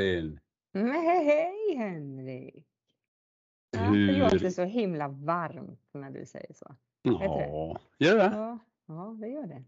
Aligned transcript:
Hej 0.00 0.12
Karin! 0.22 0.40
Men 0.72 0.92
hej, 0.92 1.74
Henrik! 1.76 2.66
Ja, 3.70 3.80
Hur- 3.80 4.06
det 4.06 4.18
låter 4.18 4.50
så 4.50 4.64
himla 4.64 5.08
varmt 5.08 5.88
när 5.92 6.10
du 6.10 6.26
säger 6.26 6.54
så. 6.54 6.76
Ja, 7.02 7.80
gör 7.98 8.16
det? 8.16 8.24
Ja, 8.36 8.58
ja 8.86 9.16
det 9.20 9.28
gör 9.28 9.46
det. 9.46 9.64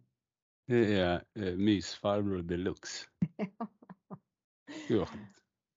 Det 0.67 0.95
är 1.01 1.25
eh, 1.35 1.57
mysfarbror 1.57 2.43
deluxe. 2.43 3.07
Skönt. 4.89 5.11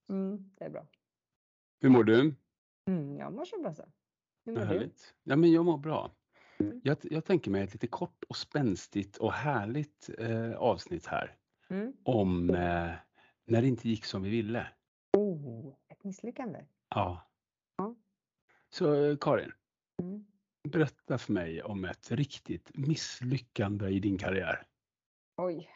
Mm, 0.08 0.50
det 0.58 0.64
är 0.64 0.70
bra. 0.70 0.86
Hur 1.80 1.88
mår 1.88 2.04
du? 2.04 2.34
Mm, 2.88 3.16
jag 3.16 3.32
mår 3.32 3.44
så 3.44 3.60
bra 3.62 3.74
så. 3.74 3.84
Hur 4.44 4.52
mår 4.52 4.60
du? 4.74 4.90
Ja, 5.22 5.36
men 5.36 5.52
jag 5.52 5.64
mår 5.64 5.78
bra. 5.78 6.10
Mm. 6.58 6.80
Jag, 6.84 6.96
jag 7.02 7.24
tänker 7.24 7.50
mig 7.50 7.62
ett 7.62 7.72
lite 7.72 7.86
kort 7.86 8.24
och 8.28 8.36
spänstigt 8.36 9.16
och 9.16 9.32
härligt 9.32 10.10
eh, 10.18 10.52
avsnitt 10.56 11.06
här 11.06 11.36
Mm. 11.68 11.92
om 12.04 12.50
eh, 12.50 12.90
när 13.46 13.62
det 13.62 13.68
inte 13.68 13.88
gick 13.88 14.04
som 14.04 14.22
vi 14.22 14.30
ville. 14.30 14.66
Oh, 15.16 15.74
ett 15.88 16.04
misslyckande. 16.04 16.64
Ja. 16.94 17.30
Ja. 17.76 17.94
Så 18.68 18.94
eh, 19.10 19.16
Karin, 19.16 19.52
Mm. 20.02 20.26
berätta 20.72 21.18
för 21.18 21.32
mig 21.32 21.62
om 21.62 21.84
ett 21.84 22.10
riktigt 22.10 22.70
misslyckande 22.76 23.88
i 23.88 24.00
din 24.00 24.18
karriär. 24.18 24.66
Oj. 25.36 25.68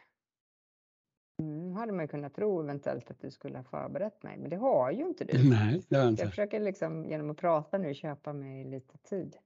Mm, 1.42 1.72
hade 1.72 1.92
man 1.92 2.08
kunnat 2.08 2.34
tro 2.34 2.62
eventuellt 2.62 3.10
att 3.10 3.20
du 3.20 3.30
skulle 3.30 3.56
ha 3.58 3.64
förberett 3.64 4.22
mig, 4.22 4.38
men 4.38 4.50
det 4.50 4.56
har 4.56 4.90
ju 4.90 5.06
inte 5.06 5.24
du. 5.24 5.32
Nej, 5.50 5.82
det 5.88 5.96
har 5.96 6.02
jag 6.02 6.06
Jag 6.06 6.12
inte. 6.12 6.28
försöker 6.28 6.60
liksom 6.60 7.04
genom 7.04 7.30
att 7.30 7.36
prata 7.36 7.78
nu 7.78 7.94
köpa 7.94 8.32
mig 8.32 8.64
lite 8.64 8.98
tid. 8.98 9.36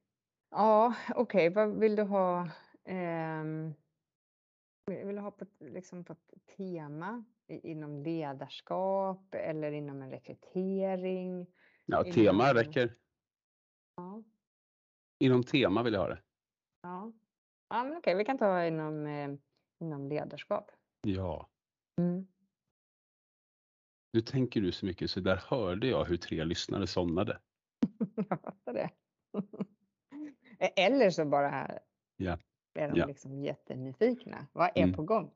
Ja, 0.51 0.95
okej, 1.15 1.51
vad 1.51 1.79
vill 1.79 1.97
du 1.97 2.03
ha? 2.03 2.49
Ehm, 4.91 5.07
vill 5.07 5.19
ha 5.19 5.31
på, 5.31 5.45
liksom 5.59 6.05
på 6.05 6.13
ett 6.13 6.47
tema 6.57 7.25
inom 7.47 8.03
ledarskap 8.03 9.35
eller 9.35 9.73
inom 9.73 10.03
en 10.03 10.11
rekrytering? 10.11 11.47
Ja, 11.85 12.01
Inom- 12.05 12.13
tema 12.13 12.55
räcker. 12.55 12.95
Ja, 13.97 14.23
Inom 15.19 15.43
tema 15.43 15.83
vill 15.83 15.93
jag 15.95 16.01
ha 16.01 16.09
det. 16.09 16.23
ja. 16.83 17.13
ja 17.69 17.85
men 17.85 17.97
okej, 17.97 18.15
vi 18.15 18.25
kan 18.25 18.39
ta 18.39 18.65
inom, 18.65 19.07
eh, 19.07 19.31
inom 19.81 20.09
ledarskap. 20.09 20.71
Ja. 21.03 21.49
Mm. 22.01 22.27
Nu 24.13 24.21
tänker 24.21 24.61
du 24.61 24.73
så 24.73 24.87
mycket 24.87 25.11
så 25.11 25.21
där 25.21 25.37
hörde 25.37 25.87
jag 25.87 26.05
hur 26.05 26.17
tre 26.17 26.45
lyssnare 26.45 26.87
somnade. 26.87 27.41
Jag 28.17 28.41
fattar 28.41 28.73
det. 28.73 28.91
Eller 30.77 31.11
så 31.11 31.25
bara 31.25 31.79
Ja. 32.17 32.39
Är 32.75 32.89
de 32.89 32.99
Ja. 33.01 33.07
liksom 33.07 33.39
jättenyfikna. 33.39 34.47
Vad 34.53 34.71
är 34.75 34.83
Mm. 34.83 34.95
på 34.95 35.03
gång? 35.03 35.31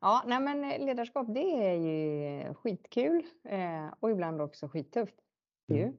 Ja, 0.00 0.22
nej 0.26 0.40
men 0.40 0.64
eh, 0.64 0.86
ledarskap 0.86 1.26
det 1.34 1.66
är 1.66 1.74
ju 1.74 2.54
skitkul 2.54 3.22
eh, 3.44 3.86
och 4.00 4.10
ibland 4.10 4.40
också 4.42 4.68
skittufft. 4.68 5.14
Mm. 5.68 5.80
Ju. 5.82 5.92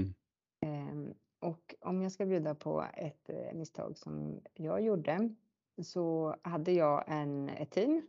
Mm. 0.00 0.14
Ehm, 0.60 1.14
och 1.40 1.74
om 1.80 2.02
jag 2.02 2.12
ska 2.12 2.26
bjuda 2.26 2.54
på 2.54 2.84
ett 2.94 3.30
eh, 3.30 3.54
misstag 3.54 3.98
som 3.98 4.40
jag 4.54 4.80
gjorde 4.82 5.34
så 5.82 6.36
hade 6.42 6.72
jag 6.72 7.04
en, 7.06 7.48
ett 7.48 7.70
team 7.70 8.02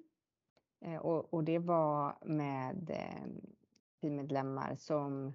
eh, 0.81 0.95
och, 0.98 1.33
och 1.33 1.44
det 1.44 1.59
var 1.59 2.16
med 2.26 2.89
eh, 2.89 3.28
teammedlemmar 4.02 4.76
som 4.76 5.26
eh, 5.28 5.33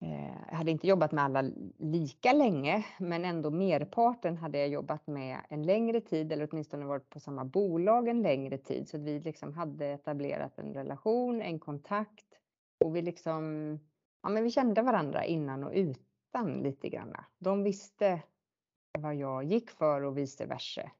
Eh, 0.00 0.36
jag 0.50 0.56
hade 0.56 0.70
inte 0.70 0.86
jobbat 0.86 1.12
med 1.12 1.24
alla 1.24 1.50
lika 1.78 2.32
länge, 2.32 2.86
men 2.98 3.24
ändå 3.24 3.50
merparten 3.50 4.36
hade 4.36 4.58
jag 4.58 4.68
jobbat 4.68 5.06
med 5.06 5.40
en 5.48 5.62
längre 5.62 6.00
tid 6.00 6.32
eller 6.32 6.48
åtminstone 6.50 6.84
varit 6.84 7.10
på 7.10 7.20
samma 7.20 7.44
bolag 7.44 8.08
en 8.08 8.22
längre 8.22 8.58
tid. 8.58 8.88
Så 8.88 8.96
att 8.96 9.02
vi 9.02 9.20
liksom 9.20 9.52
hade 9.52 9.86
etablerat 9.86 10.58
en 10.58 10.74
relation, 10.74 11.42
en 11.42 11.58
kontakt 11.58 12.26
och 12.84 12.96
vi 12.96 13.02
liksom, 13.02 13.78
ja 14.22 14.28
men 14.28 14.44
vi 14.44 14.50
kände 14.50 14.82
varandra 14.82 15.24
innan 15.24 15.64
och 15.64 15.72
utan 15.74 16.52
lite 16.52 16.88
grann. 16.88 17.16
De 17.38 17.62
visste 17.62 18.22
vad 18.98 19.14
jag 19.14 19.44
gick 19.44 19.70
för 19.70 20.02
och 20.02 20.18
vice 20.18 20.46
versa. 20.46 20.90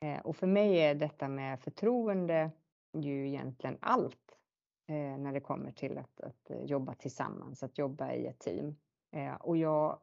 Eh, 0.00 0.20
och 0.20 0.36
för 0.36 0.46
mig 0.46 0.78
är 0.78 0.94
detta 0.94 1.28
med 1.28 1.60
förtroende 1.60 2.50
ju 2.92 3.28
egentligen 3.28 3.76
allt 3.80 4.37
när 4.94 5.32
det 5.32 5.40
kommer 5.40 5.72
till 5.72 5.98
att, 5.98 6.20
att 6.20 6.50
eh, 6.50 6.64
jobba 6.64 6.94
tillsammans, 6.94 7.62
att 7.62 7.78
jobba 7.78 8.12
i 8.12 8.26
ett 8.26 8.38
team. 8.38 8.76
Eh, 9.10 9.34
och 9.34 9.56
jag 9.56 10.00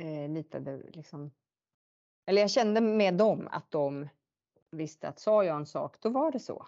eh, 0.00 0.30
litade 0.30 0.82
liksom, 0.92 1.30
eller 2.26 2.40
jag 2.40 2.50
kände 2.50 2.80
med 2.80 3.14
dem 3.14 3.48
att 3.50 3.70
de 3.70 4.08
visste 4.70 5.08
att 5.08 5.18
sa 5.18 5.44
jag 5.44 5.56
en 5.56 5.66
sak, 5.66 5.96
då 6.00 6.08
var 6.08 6.32
det 6.32 6.40
så. 6.40 6.66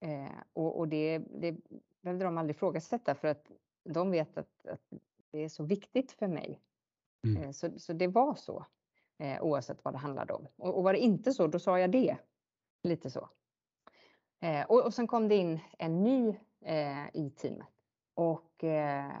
Eh, 0.00 0.38
och 0.52 0.78
och 0.78 0.88
det, 0.88 1.18
det 1.18 1.56
behövde 2.00 2.24
de 2.24 2.38
aldrig 2.38 2.56
ifrågasätta 2.56 3.14
för 3.14 3.28
att 3.28 3.50
de 3.84 4.10
vet 4.10 4.38
att, 4.38 4.66
att 4.66 4.92
det 5.30 5.38
är 5.38 5.48
så 5.48 5.64
viktigt 5.64 6.12
för 6.12 6.28
mig. 6.28 6.60
Mm. 7.26 7.42
Eh, 7.42 7.50
så, 7.50 7.78
så 7.78 7.92
det 7.92 8.06
var 8.06 8.34
så, 8.34 8.66
eh, 9.18 9.42
oavsett 9.42 9.84
vad 9.84 9.94
det 9.94 9.98
handlade 9.98 10.32
om. 10.32 10.46
Och, 10.56 10.76
och 10.76 10.84
var 10.84 10.92
det 10.92 10.98
inte 10.98 11.32
så, 11.32 11.46
då 11.46 11.58
sa 11.58 11.78
jag 11.78 11.90
det. 11.90 12.16
Lite 12.82 13.10
så. 13.10 13.28
Eh, 14.40 14.66
och, 14.66 14.84
och 14.84 14.94
sen 14.94 15.06
kom 15.06 15.28
det 15.28 15.34
in 15.34 15.60
en 15.78 16.02
ny 16.02 16.36
eh, 16.64 17.06
i 17.14 17.30
teamet. 17.30 17.68
Och 18.14 18.64
eh, 18.64 19.12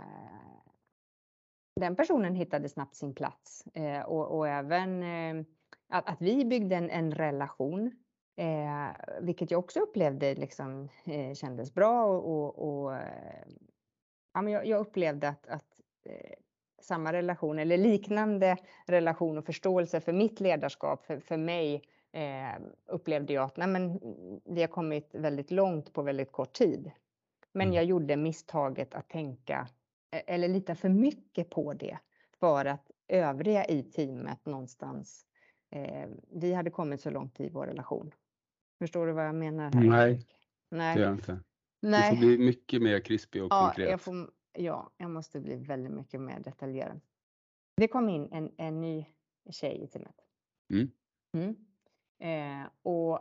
den 1.80 1.96
personen 1.96 2.34
hittade 2.34 2.68
snabbt 2.68 2.94
sin 2.94 3.14
plats. 3.14 3.66
Eh, 3.74 4.02
och, 4.02 4.38
och 4.38 4.48
även 4.48 5.02
eh, 5.02 5.44
att, 5.88 6.08
att 6.08 6.22
vi 6.22 6.44
byggde 6.44 6.76
en, 6.76 6.90
en 6.90 7.14
relation. 7.14 7.92
Eh, 8.36 8.88
vilket 9.20 9.50
jag 9.50 9.58
också 9.58 9.80
upplevde 9.80 10.34
liksom, 10.34 10.88
eh, 11.06 11.34
kändes 11.34 11.74
bra. 11.74 12.04
Och, 12.04 12.28
och, 12.28 12.82
och 12.82 12.94
eh, 12.94 13.44
ja, 14.34 14.42
men 14.42 14.52
jag, 14.52 14.66
jag 14.66 14.80
upplevde 14.80 15.28
att, 15.28 15.46
att 15.46 15.80
eh, 16.04 16.34
samma 16.82 17.12
relation 17.12 17.58
eller 17.58 17.76
liknande 17.76 18.56
relation 18.86 19.38
och 19.38 19.46
förståelse 19.46 20.00
för 20.00 20.12
mitt 20.12 20.40
ledarskap, 20.40 21.04
för, 21.04 21.20
för 21.20 21.36
mig, 21.36 21.82
eh, 22.12 22.62
upplevde 22.86 23.32
jag 23.32 23.44
att 23.44 23.56
nej, 23.56 23.68
men, 23.68 24.00
vi 24.44 24.60
har 24.60 24.68
kommit 24.68 25.14
väldigt 25.14 25.50
långt 25.50 25.92
på 25.92 26.02
väldigt 26.02 26.32
kort 26.32 26.52
tid. 26.52 26.90
Men 27.56 27.66
Mm. 27.66 27.74
jag 27.74 27.84
gjorde 27.84 28.16
misstaget 28.16 28.94
att 28.94 29.08
tänka 29.08 29.68
eh, 30.10 30.22
eller 30.26 30.48
lita 30.48 30.74
för 30.74 30.88
mycket 30.88 31.50
på 31.50 31.74
det 31.74 31.98
för 32.40 32.64
att 32.64 32.90
övriga 33.08 33.64
i 33.64 33.82
teamet 33.82 34.46
någonstans, 34.46 35.26
eh, 35.70 36.08
vi 36.32 36.52
hade 36.54 36.70
kommit 36.70 37.00
så 37.00 37.10
långt 37.10 37.40
i 37.40 37.48
vår 37.48 37.66
relation. 37.66 38.14
Förstår 38.78 39.06
du 39.06 39.12
vad 39.12 39.26
jag 39.26 39.34
menar? 39.34 39.72
Här? 39.74 39.82
Nej, 39.84 40.12
Erik? 40.12 40.28
Det 40.70 40.76
Nej. 40.76 40.98
gör 40.98 41.04
jag 41.04 41.14
inte. 41.14 41.32
Du 41.80 41.88
Nej. 41.88 42.10
får 42.10 42.16
bli 42.16 42.38
mycket 42.38 42.82
mer 42.82 43.00
krispig 43.00 43.42
och 43.42 43.52
Ja, 43.52 43.64
konkret. 43.66 43.90
jag, 43.90 44.00
får, 44.00 44.30
ja, 44.52 44.90
jag 44.96 45.10
måste 45.10 45.40
bli 45.40 45.56
väldigt 45.56 45.92
mycket 45.92 46.20
mer 46.20 46.40
detaljerad. 46.40 47.00
Det 47.76 47.88
kom 47.88 48.08
in 48.08 48.28
en, 48.32 48.52
en 48.56 48.80
ny 48.80 49.06
tjej 49.50 49.82
i 49.82 49.86
teamet. 49.86 50.16
Mm. 50.72 50.90
Mm. 51.34 51.56
Eh, 52.18 52.68
och 52.82 53.20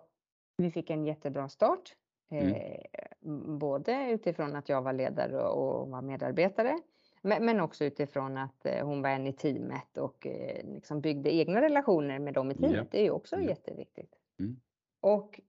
vi 0.58 0.72
fick 0.72 0.90
en 0.90 1.06
jättebra 1.06 1.50
start. 1.50 1.96
Eh, 2.30 2.48
Mm. 2.48 2.82
m- 3.26 3.60
Både 3.60 4.10
utifrån 4.12 4.56
att 4.56 4.70
jag 4.70 4.82
var 4.82 4.94
ledare 4.94 5.44
och 5.48 5.90
var 5.90 6.02
medarbetare. 6.02 6.80
Men, 7.22 7.46
men 7.46 7.60
också 7.60 7.86
utifrån 7.86 8.38
att 8.38 8.66
eh, 8.66 8.86
hon 8.88 9.02
var 9.02 9.10
en 9.10 9.28
i 9.28 9.34
teamet 9.34 9.98
och 9.98 10.28
eh, 10.28 10.66
liksom 10.74 11.02
byggde 11.02 11.36
egna 11.36 11.62
relationer 11.62 12.20
med 12.20 12.34
dem 12.34 12.52
i 12.52 12.56
teamet. 12.56 12.78
Ja. 12.78 12.86
Det 12.92 13.00
är 13.00 13.04
ju 13.04 13.10
också 13.12 13.36
Mm. 13.36 13.48
jätteviktigt. 13.48 14.16
Mm. 14.40 14.56
Och 15.02 15.42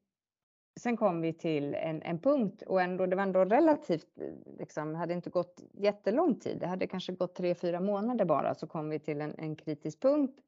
sen 0.80 0.96
kom 0.96 1.20
vi 1.20 1.32
till 1.32 1.74
en, 1.74 2.02
en 2.02 2.18
punkt 2.18 2.62
och 2.66 2.82
ändå, 2.82 3.06
det 3.06 3.16
var 3.16 3.22
ändå 3.22 3.44
relativt, 3.44 4.18
eh, 4.20 4.56
liksom, 4.58 4.94
hade 4.94 5.14
inte 5.14 5.30
gått 5.30 5.62
jättelång 5.72 6.34
tid. 6.38 6.58
Det 6.60 6.66
hade 6.66 6.86
kanske 6.86 7.12
gått 7.12 7.34
tre, 7.34 7.54
fyra 7.54 7.80
månader 7.80 8.24
bara, 8.24 8.54
så 8.54 8.66
kom 8.66 8.88
vi 8.88 8.98
till 8.98 9.20
en, 9.20 9.34
en 9.38 9.56
kritisk 9.56 10.00
punkt 10.00 10.40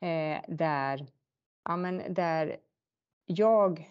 eh, 0.00 0.42
där, 0.48 1.06
ja, 1.64 1.76
men 1.76 2.02
där 2.14 2.56
jag 3.26 3.88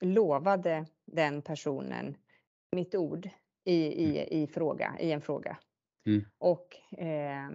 lovade 0.00 0.86
den 1.06 1.42
personen 1.42 2.16
mitt 2.72 2.94
ord 2.94 3.28
i, 3.64 3.74
i, 3.74 4.42
i, 4.42 4.46
fråga, 4.46 4.96
i 5.00 5.12
en 5.12 5.20
fråga. 5.20 5.58
Mm. 6.06 6.24
Och 6.38 6.98
eh, 6.98 7.50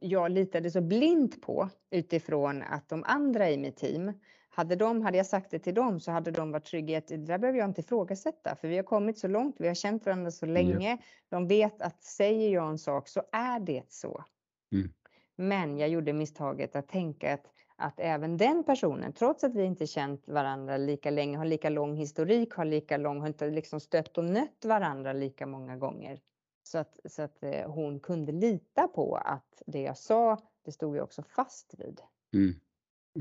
jag 0.00 0.30
litade 0.30 0.70
så 0.70 0.80
blint 0.80 1.42
på 1.42 1.68
utifrån 1.90 2.62
att 2.62 2.88
de 2.88 3.04
andra 3.06 3.50
i 3.50 3.56
mitt 3.56 3.76
team, 3.76 4.12
hade, 4.48 4.76
de, 4.76 5.02
hade 5.02 5.16
jag 5.16 5.26
sagt 5.26 5.50
det 5.50 5.58
till 5.58 5.74
dem 5.74 6.00
så 6.00 6.10
hade 6.10 6.30
de 6.30 6.50
varit 6.50 6.64
trygga 6.64 6.94
i 6.94 6.96
att 6.96 7.08
det 7.08 7.16
där 7.16 7.38
behöver 7.38 7.58
jag 7.58 7.68
inte 7.68 7.80
ifrågasätta 7.80 8.56
för 8.56 8.68
vi 8.68 8.76
har 8.76 8.84
kommit 8.84 9.18
så 9.18 9.28
långt, 9.28 9.56
vi 9.58 9.68
har 9.68 9.74
känt 9.74 10.06
varandra 10.06 10.30
så 10.30 10.46
länge. 10.46 10.98
De 11.28 11.48
vet 11.48 11.82
att 11.82 12.02
säger 12.02 12.50
jag 12.50 12.70
en 12.70 12.78
sak 12.78 13.08
så 13.08 13.22
är 13.32 13.60
det 13.60 13.82
så. 13.88 14.24
Mm. 14.72 14.92
Men 15.36 15.78
jag 15.78 15.88
gjorde 15.88 16.12
misstaget 16.12 16.76
att 16.76 16.88
tänka 16.88 17.34
att, 17.34 17.53
att 17.76 18.00
även 18.00 18.36
den 18.36 18.64
personen, 18.64 19.12
trots 19.12 19.44
att 19.44 19.54
vi 19.54 19.64
inte 19.64 19.86
känt 19.86 20.28
varandra 20.28 20.76
lika 20.76 21.10
länge, 21.10 21.38
har 21.38 21.44
lika 21.44 21.68
lång 21.70 21.94
historik, 21.96 22.54
har 22.54 22.64
lika 22.64 22.96
lång, 22.96 23.20
har 23.20 23.26
inte 23.26 23.50
liksom 23.50 23.80
stött 23.80 24.18
och 24.18 24.24
nött 24.24 24.64
varandra 24.64 25.12
lika 25.12 25.46
många 25.46 25.76
gånger. 25.76 26.20
Så 26.62 26.78
att, 26.78 27.00
så 27.04 27.22
att 27.22 27.42
eh, 27.42 27.70
hon 27.70 28.00
kunde 28.00 28.32
lita 28.32 28.88
på 28.88 29.16
att 29.16 29.62
det 29.66 29.82
jag 29.82 29.98
sa, 29.98 30.38
det 30.64 30.72
stod 30.72 30.96
jag 30.96 31.04
också 31.04 31.22
fast 31.22 31.74
vid. 31.78 32.00
Mm. 32.34 32.60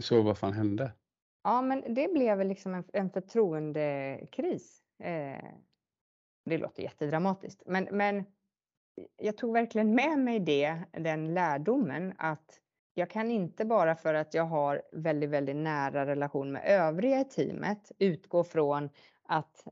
Så 0.01 0.21
vad 0.21 0.37
fan 0.37 0.53
hände? 0.53 0.91
Ja, 1.43 1.61
men 1.61 1.93
det 1.93 2.13
blev 2.13 2.45
liksom 2.45 2.73
en, 2.73 2.83
en 2.93 3.09
förtroendekris. 3.09 4.83
Eh, 5.03 5.45
Det 6.45 6.57
låter 6.57 6.83
jättedramatiskt, 6.83 7.63
men, 7.65 7.87
men 7.91 8.25
jag 9.17 9.37
tog 9.37 9.53
verkligen 9.53 9.95
med 9.95 10.19
mig 10.19 10.39
det, 10.39 10.83
den 10.91 11.33
lärdomen 11.33 12.13
att 12.17 12.59
jag 12.93 13.09
kan 13.09 13.31
inte 13.31 13.65
bara 13.65 13.95
för 13.95 14.13
att 14.13 14.33
jag 14.33 14.43
har 14.43 14.81
väldigt, 14.91 15.29
väldigt 15.29 15.55
nära 15.55 16.05
relation 16.05 16.51
med 16.51 16.63
övriga 16.65 17.19
i 17.21 17.25
teamet 17.25 17.91
utgå 17.99 18.43
från 18.43 18.89
att, 19.23 19.63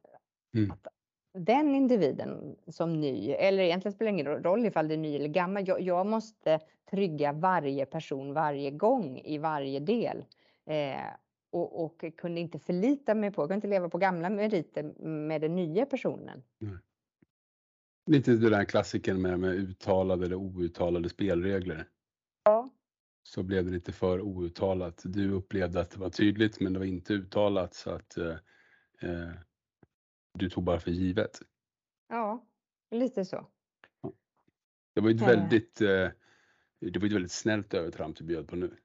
Mm. 0.54 0.72
att 0.72 0.88
den 1.34 1.76
individen 1.76 2.56
som 2.68 3.02
ny, 3.02 3.32
eller 3.32 3.64
egentligen 3.64 3.94
spelar 3.94 4.12
det 4.12 4.20
ingen 4.20 4.44
roll 4.44 4.66
ifall 4.66 4.88
det 4.88 4.94
är 4.94 4.98
ny 4.98 5.16
eller 5.16 5.28
gammal, 5.28 5.68
jag, 5.68 5.82
jag 5.82 6.06
måste 6.08 6.60
trygga 6.92 7.34
varje 7.34 7.86
person 7.86 8.34
varje 8.34 8.72
gång 8.72 9.18
i 9.20 9.38
varje 9.38 9.80
del. 9.80 10.26
Eh, 10.66 11.02
och, 11.52 11.86
och 11.86 12.06
kunde 12.18 12.42
inte 12.42 12.60
förlita 12.60 13.16
mig 13.16 13.32
på, 13.32 13.42
jag 13.42 13.50
kunde 13.50 13.56
inte 13.56 13.68
leva 13.68 13.90
på 13.90 13.98
gamla 13.98 14.30
meriter 14.30 14.84
med 15.06 15.42
den 15.42 15.56
nya 15.56 15.86
personen. 15.86 16.44
Lite 18.12 18.32
det 18.32 18.50
där 18.50 18.64
klassiken 18.66 19.22
med, 19.22 19.40
med 19.40 19.50
uttalade 19.52 20.26
eller 20.26 20.36
outtalade 20.36 21.10
spelregler. 21.10 21.88
Så 23.34 23.44
blev 23.44 23.66
det 23.66 23.72
lite 23.72 23.92
för 23.92 24.22
outtalat. 24.22 25.02
Du 25.04 25.32
upplevde 25.32 25.82
att 25.82 25.92
det 25.92 26.00
var 26.00 26.10
tydligt 26.10 26.60
men 26.60 26.74
det 26.74 26.80
var 26.80 26.86
inte 26.86 27.14
uttalat 27.14 27.74
så 27.74 27.92
att 27.92 28.18
eh, 28.18 28.36
eh, 29.02 29.32
du 30.34 30.50
tog 30.50 30.64
bara 30.64 30.80
för 30.80 30.92
givet. 30.92 31.42
Ja, 32.10 32.46
lite 32.92 33.26
så. 33.26 33.48
Det 34.94 35.02
var 35.02 35.10
ju 35.10 35.16
ett 35.16 35.22
Eh. 35.22 35.28
väldigt, 35.28 35.82
eh, 35.82 35.88
det 36.80 37.00
var 37.00 37.06
ett 37.06 37.14
väldigt 37.14 37.32
snällt 37.32 37.74
övertramp 37.74 38.18
du 38.18 38.24
bjöd 38.24 38.48
på 38.48 38.56
nu. 38.56 38.78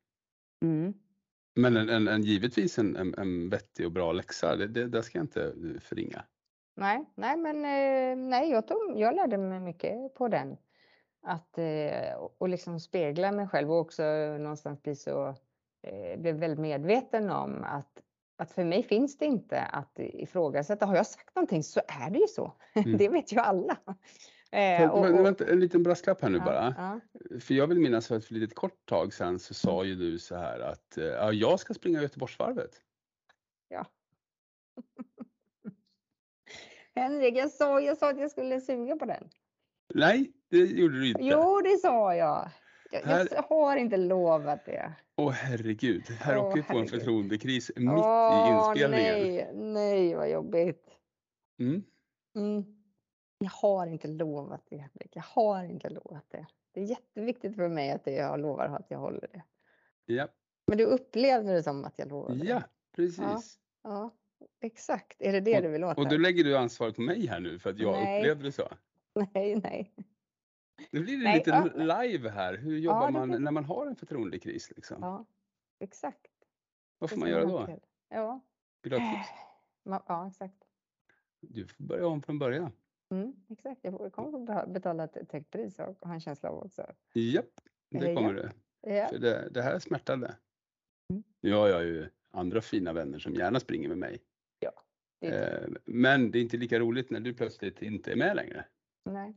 Mm. 0.62 0.94
Men 1.54 1.76
en, 1.76 1.88
en, 1.88 2.08
en, 2.08 2.22
givetvis 2.22 2.78
en, 2.78 2.96
en, 2.96 3.14
en 3.14 3.48
vettig 3.48 3.86
och 3.86 3.92
bra 3.92 4.12
läxa, 4.12 4.56
det, 4.56 4.66
det, 4.66 4.88
det 4.88 5.02
ska 5.02 5.18
jag 5.18 5.24
inte 5.24 5.44
eh, 5.44 5.80
förringa. 5.80 6.24
Nej, 6.76 7.10
nej, 7.14 7.36
men 7.36 7.56
eh, 7.56 8.28
nej, 8.28 8.50
jag, 8.50 8.68
tog, 8.68 8.78
jag 8.96 9.14
lärde 9.16 9.38
mig 9.38 9.60
mycket 9.60 10.14
på 10.14 10.28
den. 10.28 10.56
Att 11.28 11.58
eh, 11.58 12.14
och- 12.38 12.48
liksom 12.48 12.80
spegla 12.80 13.32
mig 13.32 13.48
själv 13.48 13.72
och 13.72 13.78
också 13.78 14.02
någonstans 14.38 14.82
bli 14.82 14.96
så, 14.96 15.28
eh, 15.82 16.18
blev 16.20 16.36
väldigt 16.36 16.58
medveten 16.60 17.30
om 17.30 17.64
att, 17.64 18.02
att 18.36 18.50
för 18.52 18.64
mig 18.64 18.82
finns 18.82 19.18
det 19.18 19.24
inte 19.26 19.60
att 19.60 19.98
ifrågasätta. 19.98 20.86
Har 20.86 20.96
jag 20.96 21.06
sagt 21.06 21.34
någonting 21.34 21.62
så 21.62 21.80
är 21.88 22.10
det 22.10 22.18
ju 22.18 22.26
så. 22.26 22.52
Mm. 22.74 22.96
det 22.98 23.08
vet 23.08 23.32
ju 23.32 23.38
alla. 23.38 23.76
Eh, 24.52 24.90
och- 24.90 24.98
och- 25.10 25.24
vänta, 25.24 25.50
en 25.52 25.60
liten 25.60 25.82
brasklapp 25.82 26.22
här 26.22 26.28
nu 26.30 26.38
ja, 26.38 26.44
bara. 26.44 26.74
Ja, 26.78 27.00
För 27.40 27.54
jag 27.54 27.66
vill 27.66 27.80
minnas 27.80 28.04
att 28.04 28.08
för 28.24 28.34
ett 28.34 28.40
litet 28.40 28.56
kort 28.56 28.86
tag 28.86 29.12
sedan 29.14 29.38
så 29.38 29.54
sa 29.54 29.84
ju 29.84 29.94
du 29.94 30.18
så 30.18 30.36
här 30.36 30.60
att 30.60 30.98
eh, 30.98 31.04
ja, 31.04 31.32
jag 31.32 31.60
ska 31.60 31.74
springa 31.74 32.02
Göteborgsvarvet. 32.02 32.70
ja. 33.68 33.86
Henrik, 36.94 37.36
jag 37.36 37.50
sa, 37.50 37.80
jag 37.80 37.98
sa 37.98 38.10
att 38.10 38.20
jag 38.20 38.30
skulle 38.30 38.60
suga 38.60 38.96
på 38.96 39.04
den. 39.04 39.28
Nej, 39.94 40.32
det 40.48 40.56
gjorde 40.58 41.00
du 41.00 41.08
inte. 41.08 41.22
Jo, 41.22 41.60
det 41.64 41.78
sa 41.78 42.14
jag. 42.14 42.48
Jag, 42.90 43.00
Här- 43.00 43.28
jag 43.30 43.42
har 43.42 43.76
inte 43.76 43.96
lovat 43.96 44.64
det. 44.64 44.92
Åh 45.16 45.30
herregud, 45.32 46.02
här 46.10 46.38
åker 46.38 46.56
vi 46.56 46.62
på 46.62 46.78
en 46.78 46.86
förtroendekris 46.86 47.70
mitt 47.76 47.84
i 47.84 47.88
Åh, 47.88 48.72
inspelningen. 48.72 49.14
nej, 49.14 49.50
nej 49.54 50.14
vad 50.14 50.30
jobbigt. 50.30 50.86
Mm. 51.58 51.82
Mm. 52.36 52.64
Jag 53.38 53.50
har 53.50 53.86
inte 53.86 54.08
lovat 54.08 54.62
det, 54.70 54.76
Henrik. 54.76 55.16
Jag 55.16 55.22
har 55.22 55.64
inte 55.64 55.88
lovat 55.90 56.24
det. 56.30 56.46
Det 56.72 56.80
är 56.80 56.84
jätteviktigt 56.84 57.56
för 57.56 57.68
mig 57.68 57.90
att 57.90 58.04
det 58.04 58.12
jag 58.12 58.40
lovar 58.40 58.66
att 58.66 58.86
jag 58.90 58.98
håller 58.98 59.28
det. 59.32 59.42
Ja, 60.14 60.28
Men 60.66 60.78
du 60.78 60.84
upplevde 60.84 61.52
det 61.52 61.62
som 61.62 61.84
att 61.84 61.98
jag 61.98 62.08
lovade 62.08 62.44
ja, 62.44 62.54
det? 62.54 62.64
precis. 62.96 63.58
Ja, 63.82 64.10
exakt. 64.60 65.16
Är 65.22 65.32
det 65.32 65.40
det 65.40 65.60
du 65.60 65.68
vill 65.68 65.84
åt? 65.84 65.98
Och 65.98 66.08
då 66.08 66.16
lägger 66.16 66.44
du 66.44 66.56
ansvaret 66.56 66.94
på 66.96 67.02
mig 67.02 67.26
här 67.26 67.40
nu 67.40 67.58
för 67.58 67.70
att 67.70 67.78
jag 67.78 67.92
Nej. 67.92 68.18
upplevde 68.20 68.44
det 68.44 68.52
så. 68.52 68.68
Nej, 69.34 69.56
nej. 69.56 69.92
Nu 70.90 71.00
blir 71.02 71.16
det 71.18 71.24
Nej, 71.24 71.38
lite 71.38 71.50
ja. 71.50 72.02
live 72.02 72.28
här. 72.30 72.56
Hur 72.56 72.78
jobbar 72.78 73.06
det 73.06 73.12
man 73.12 73.28
blir 73.28 73.38
det. 73.38 73.44
när 73.44 73.50
man 73.52 73.64
har 73.64 73.86
en 73.86 73.96
förtroendekris? 73.96 74.72
Liksom? 74.76 74.96
Ja, 75.02 75.26
exakt. 75.80 76.26
Vad 76.98 77.10
får 77.10 77.16
Det 77.16 77.20
man 77.20 77.28
göra 77.30 77.44
då? 77.44 77.66
till. 77.66 77.80
Ja. 78.08 78.40
Vill 78.82 78.92
du 78.92 78.98
ha 78.98 79.12
tips? 79.12 79.28
Ja, 80.08 80.28
exakt. 80.28 80.64
Du 81.40 81.66
får 81.66 81.84
börja 81.84 82.06
om 82.06 82.22
från 82.22 82.38
början. 82.38 82.72
Mm, 83.10 83.32
exakt. 83.48 83.80
Jag 83.84 84.12
kommer 84.12 84.46
be- 84.46 84.66
betala 84.72 85.04
ett 85.04 85.32
högt 85.32 85.50
pris 85.50 85.78
och 85.78 85.96
ha 86.06 86.14
en 86.14 86.20
känsla 86.20 86.48
av 86.50 86.64
också. 86.64 86.86
Japp, 87.14 87.60
det 87.90 88.14
kommer 88.14 88.34
ja. 88.34 88.42
du. 88.42 88.50
Ja. 88.94 89.08
För 89.08 89.18
det, 89.18 89.48
det 89.50 89.62
här 89.62 89.78
smärtade. 89.78 90.36
Mm. 91.10 91.22
Nu 91.40 91.52
har 91.52 91.68
jag 91.68 91.84
ju 91.84 92.08
andra 92.30 92.60
fina 92.60 92.92
vänner 92.92 93.18
som 93.18 93.34
gärna 93.34 93.60
springer 93.60 93.88
med 93.88 93.98
mig. 93.98 94.22
Det 95.20 95.26
är 95.26 95.62
Eh, 95.62 95.68
men 95.84 96.30
det 96.30 96.38
är 96.38 96.42
inte 96.42 96.56
lika 96.56 96.78
roligt 96.78 97.10
när 97.10 97.20
du 97.20 97.34
plötsligt 97.34 97.82
inte 97.82 98.12
är 98.12 98.16
med 98.16 98.36
längre. 98.36 98.64
Nej. 99.04 99.34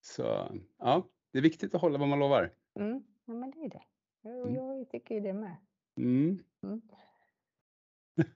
Så 0.00 0.22
ja, 0.78 1.06
det 1.32 1.38
är 1.38 1.42
viktigt 1.42 1.74
att 1.74 1.80
hålla 1.80 1.98
vad 1.98 2.08
man 2.08 2.18
lovar. 2.18 2.52
Mm. 2.74 3.02
Ja, 3.24 3.32
men 3.34 3.50
det 3.50 3.58
är 3.64 3.68
det. 3.68 3.82
Jag, 4.22 4.40
Mm. 4.48 4.54
jag 4.54 4.88
tycker 4.90 5.14
ju 5.14 5.20
det 5.20 5.32
med. 5.32 5.56
Mm. 5.96 6.42
Mm. 6.62 6.80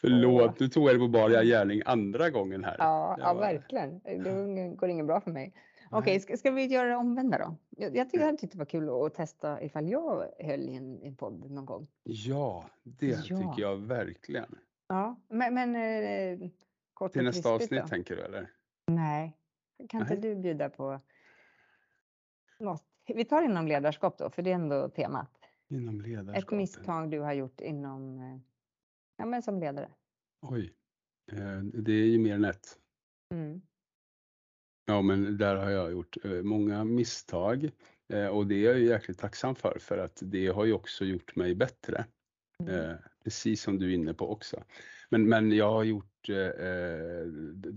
Förlåt, 0.00 0.60
nu 0.60 0.68
tog 0.68 0.88
jag 0.88 0.94
det 0.94 0.98
på 0.98 1.08
bara 1.08 1.44
gärning 1.44 1.82
andra 1.86 2.30
gången 2.30 2.64
här. 2.64 2.76
Ja, 2.78 3.14
Det 3.16 3.22
ja 3.22 3.34
var- 3.34 3.40
verkligen. 3.40 4.00
Det 4.04 4.74
går 4.76 4.88
inget 4.88 5.06
bra 5.06 5.20
för 5.20 5.30
mig. 5.30 5.52
Okej, 5.90 6.12
Nej. 6.12 6.20
ska, 6.20 6.36
ska 6.36 6.50
vi 6.50 6.64
göra 6.66 6.88
det 6.88 6.96
omvända 6.96 7.38
då? 7.38 7.56
Jag, 7.70 7.96
jag 7.96 8.10
tycker 8.10 8.30
tyckte 8.32 8.46
det 8.56 8.58
var 8.58 8.64
kul 8.64 8.88
att 9.06 9.14
testa 9.14 9.62
ifall 9.62 9.88
jag 9.88 10.24
höll 10.40 10.60
i 10.60 10.74
en, 10.76 11.02
en 11.02 11.16
podd 11.16 11.50
någon 11.50 11.66
gång. 11.66 11.86
Ja, 12.04 12.64
det 12.82 13.06
Ja. 13.06 13.16
tycker 13.22 13.54
jag 13.62 13.76
verkligen. 13.76 14.58
Ja, 14.88 15.20
men, 15.28 15.54
men 15.54 15.76
eh, 15.76 16.48
kort 16.94 17.12
Till 17.12 17.24
nästa 17.24 17.50
avsnitt 17.50 17.82
då? 17.82 17.88
tänker 17.88 18.16
du 18.16 18.22
eller? 18.22 18.50
Nej, 18.86 19.38
kan 19.88 20.00
inte 20.00 20.14
Nej. 20.14 20.22
du 20.22 20.36
bjuda 20.36 20.70
på 20.70 21.00
något? 22.60 22.84
Vi 23.06 23.24
tar 23.24 23.42
inom 23.42 23.66
ledarskap 23.68 24.18
då, 24.18 24.30
för 24.30 24.42
det 24.42 24.50
är 24.50 24.54
ändå 24.54 24.88
temat. 24.88 25.30
Inom 25.68 26.00
Ett 26.00 26.06
ledarskapet. 26.06 26.56
misstag 26.56 27.10
du 27.10 27.20
har 27.20 27.32
gjort 27.32 27.60
inom, 27.60 28.18
eh, 28.18 28.40
ja 29.16 29.26
men 29.26 29.42
som 29.42 29.60
ledare. 29.60 29.90
Oj, 30.42 30.74
eh, 31.32 31.58
det 31.62 31.92
är 31.92 32.06
ju 32.06 32.18
mer 32.18 32.34
än 32.34 32.44
ett. 32.44 32.78
Mm. 33.34 33.62
Ja, 34.86 35.02
men 35.02 35.38
där 35.38 35.56
har 35.56 35.70
jag 35.70 35.92
gjort 35.92 36.24
eh, 36.24 36.42
många 36.42 36.84
misstag 36.84 37.70
och 38.32 38.46
det 38.46 38.54
är 38.54 38.64
jag 38.64 38.78
ju 38.78 38.86
jäkligt 38.86 39.18
tacksam 39.18 39.54
för, 39.54 39.78
för 39.80 39.98
att 39.98 40.22
det 40.24 40.46
har 40.46 40.64
ju 40.64 40.72
också 40.72 41.04
gjort 41.04 41.36
mig 41.36 41.54
bättre. 41.54 42.04
Mm. 42.58 42.96
Precis 43.24 43.62
som 43.62 43.78
du 43.78 43.90
är 43.90 43.94
inne 43.94 44.14
på 44.14 44.30
också. 44.30 44.64
Men, 45.08 45.28
men 45.28 45.52
jag 45.52 45.72
har 45.72 45.84
gjort 45.84 46.28
eh, 46.28 46.66
eh, 46.66 47.26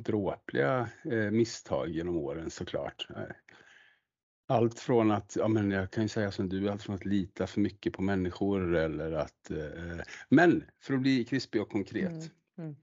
dråpliga 0.05 0.89
eh, 1.03 1.31
misstag 1.31 1.89
genom 1.89 2.17
åren 2.17 2.49
såklart. 2.49 3.07
Eh, 3.15 3.23
Allt 4.51 4.79
från 4.79 5.11
att, 5.11 5.35
ja 5.39 5.47
men 5.47 5.71
jag 5.71 5.91
kan 5.91 6.03
ju 6.03 6.07
säga 6.07 6.31
som 6.31 6.49
du, 6.49 6.69
allt 6.69 6.83
från 6.83 6.95
att 6.95 7.05
lita 7.05 7.47
för 7.47 7.61
mycket 7.61 7.93
på 7.93 8.01
människor 8.01 8.75
eller 8.75 9.11
att, 9.11 9.51
eh, 9.51 10.05
men 10.29 10.63
för 10.81 10.93
att 10.93 11.01
bli 11.01 11.25
krispig 11.25 11.61
och 11.61 11.69
konkret. 11.69 12.11
Mm. 12.11 12.29
Mm. 12.57 12.75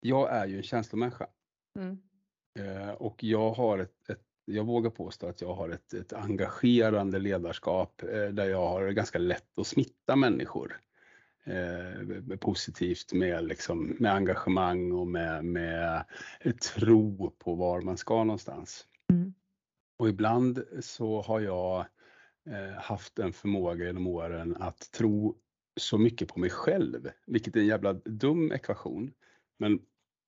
Jag 0.00 0.30
är 0.32 0.46
ju 0.46 0.56
en 0.56 0.62
känslomänniska. 0.62 1.26
Mm. 1.78 1.98
Eh, 2.58 2.90
och 2.90 3.24
jag 3.24 3.50
har 3.52 3.78
ett, 3.78 4.10
ett, 4.10 4.22
jag 4.44 4.64
vågar 4.64 4.90
påstå 4.90 5.26
att 5.26 5.40
jag 5.40 5.54
har 5.54 5.68
ett, 5.68 5.94
ett 5.94 6.12
engagerande 6.12 7.18
ledarskap 7.18 8.02
eh, 8.02 8.28
där 8.28 8.48
jag 8.48 8.68
har 8.68 8.88
ganska 8.90 9.18
lätt 9.18 9.58
att 9.58 9.66
smitta 9.66 10.16
människor. 10.16 10.80
Eh, 11.44 12.36
positivt 12.36 13.12
med, 13.12 13.44
liksom, 13.44 13.96
med 13.98 14.14
engagemang 14.14 14.92
och 14.92 15.06
med, 15.06 15.44
med 15.44 16.04
tro 16.74 17.30
på 17.38 17.54
var 17.54 17.80
man 17.80 17.96
ska 17.96 18.24
någonstans. 18.24 18.86
Mm. 19.10 19.34
Och 19.98 20.08
ibland 20.08 20.64
så 20.80 21.22
har 21.22 21.40
jag 21.40 21.86
eh, 22.46 22.80
haft 22.82 23.18
en 23.18 23.32
förmåga 23.32 23.84
genom 23.84 24.06
åren 24.06 24.56
att 24.60 24.90
tro 24.92 25.36
så 25.80 25.98
mycket 25.98 26.28
på 26.28 26.40
mig 26.40 26.50
själv, 26.50 27.10
vilket 27.26 27.56
är 27.56 27.60
en 27.60 27.66
jävla 27.66 27.92
dum 27.92 28.52
ekvation. 28.52 29.12
Men 29.58 29.80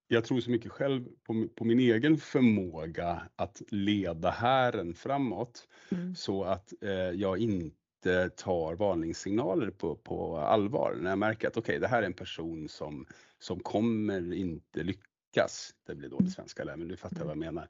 jag 0.09 0.25
tror 0.25 0.40
så 0.40 0.50
mycket 0.50 0.73
själv 0.73 1.09
på, 1.23 1.49
på 1.54 1.64
min 1.64 1.80
egen 1.80 2.18
förmåga 2.18 3.23
att 3.37 3.62
leda 3.68 4.30
hären 4.30 4.94
framåt 4.94 5.68
Mm. 5.90 6.14
så 6.14 6.44
att 6.44 6.73
eh, 6.83 6.90
jag 6.90 7.38
inte 7.38 7.76
tar 8.37 8.75
varningssignaler 8.75 9.70
på, 9.70 9.96
på 9.96 10.38
allvar. 10.38 10.96
När 11.00 11.11
jag 11.11 11.18
märker 11.18 11.49
att 11.49 11.56
okej, 11.56 11.78
det 11.78 11.88
här 11.88 12.02
är 12.02 12.06
en 12.06 12.12
person 12.12 12.68
som, 12.68 13.06
som 13.38 13.61
kommer 13.61 14.34
inte 14.34 14.82
lyckas. 14.82 15.70
Det 15.87 15.94
blir 15.94 16.08
Mm. 16.08 16.18
dålig 16.18 16.32
svenska 16.32 16.64
där, 16.64 16.76
men 16.76 16.88
du 16.88 16.96
fattar 16.96 17.20
vad 17.20 17.30
jag 17.30 17.38
menar. 17.38 17.68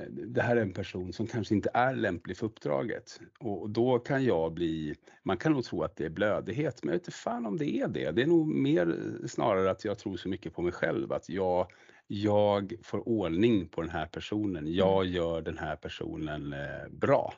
Eh, 0.00 0.06
Det 0.06 0.42
här 0.42 0.56
är 0.56 0.62
en 0.62 0.72
person 0.72 1.12
som 1.12 1.26
kanske 1.26 1.54
inte 1.54 1.70
är 1.74 1.94
lämplig 1.94 2.36
för 2.36 2.46
uppdraget 2.46 3.20
och 3.38 3.62
och 3.62 3.70
då 3.70 3.98
kan 3.98 4.24
jag 4.24 4.52
bli, 4.52 4.94
man 5.22 5.36
kan 5.36 5.52
nog 5.52 5.64
tro 5.64 5.82
att 5.82 5.96
det 5.96 6.04
är 6.04 6.10
blödighet, 6.10 6.84
men 6.84 6.92
jag 6.92 6.98
vet 6.98 7.02
inte 7.08 7.18
fan 7.18 7.46
om 7.46 7.56
det 7.56 7.70
är 7.80 7.88
det. 7.88 8.10
Det 8.10 8.22
är 8.22 8.26
nog 8.26 8.46
mer 8.48 8.98
snarare 9.26 9.70
att 9.70 9.84
jag 9.84 9.98
tror 9.98 10.16
så 10.16 10.28
mycket 10.28 10.54
på 10.54 10.62
mig 10.62 10.72
själv 10.72 11.12
att 11.12 11.28
jag, 11.28 11.66
jag 12.06 12.72
får 12.82 13.08
ordning 13.08 13.68
på 13.68 13.80
den 13.82 13.90
här 13.90 14.06
personen. 14.06 14.74
Jag 14.74 15.06
gör 15.06 15.42
den 15.42 15.58
här 15.58 15.76
personen 15.76 16.52
eh, 16.52 16.88
bra. 16.90 17.34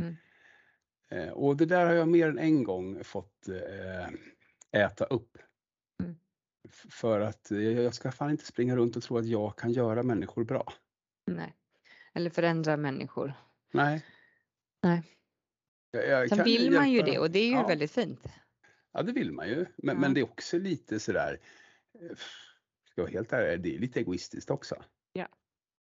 Mm. 0.00 0.16
Eh, 1.10 1.28
och 1.28 1.56
det 1.56 1.66
där 1.66 1.86
har 1.86 1.92
jag 1.92 2.08
mer 2.08 2.28
än 2.28 2.38
en 2.38 2.64
gång 2.64 3.04
fått 3.04 3.48
eh, 3.48 4.08
äta 4.82 5.04
upp. 5.04 5.38
Mm. 6.02 6.16
För 6.90 7.20
att 7.20 7.50
jag 7.50 7.94
ska 7.94 8.12
fan 8.12 8.30
inte 8.30 8.44
springa 8.44 8.76
runt 8.76 8.96
och 8.96 9.02
tro 9.02 9.18
att 9.18 9.26
jag 9.26 9.58
kan 9.58 9.72
göra 9.72 10.02
människor 10.02 10.44
bra. 10.44 10.72
Nej. 11.26 11.56
Eller 12.14 12.30
förändra 12.30 12.76
människor. 12.76 13.32
Nej. 13.72 14.06
Nej. 14.82 15.02
Jag, 15.90 16.08
jag 16.08 16.28
Sen 16.28 16.44
vill 16.44 16.70
man 16.72 16.90
ju 16.90 17.02
det 17.02 17.18
och 17.18 17.30
det 17.30 17.38
är 17.38 17.46
ju 17.46 17.52
Ja. 17.52 17.66
väldigt 17.66 17.90
fint. 17.92 18.26
Ja, 18.92 19.02
det 19.02 19.12
vill 19.12 19.32
man 19.32 19.48
ju. 19.48 19.66
Men, 19.76 19.94
Ja. 19.94 20.00
men 20.00 20.14
det 20.14 20.20
är 20.20 20.24
också 20.24 20.58
lite 20.58 21.00
sådär, 21.00 21.40
eh, 22.00 22.16
ska 22.84 22.94
jag 23.00 23.04
vara 23.04 23.12
helt 23.12 23.32
ärlig, 23.32 23.60
det 23.62 23.76
är 23.76 23.78
lite 23.78 24.00
egoistiskt 24.00 24.50
också. 24.50 24.82
Ja. 25.12 25.28